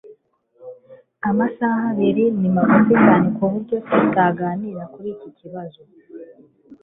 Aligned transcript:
amasaha 1.29 1.81
abiri 1.91 2.25
ni 2.39 2.49
mugufi 2.55 2.93
cyane 3.05 3.27
kuburyo 3.37 3.77
tutaganira 3.89 4.83
kuri 4.93 5.07
iki 5.15 5.29
kibazo 5.37 5.81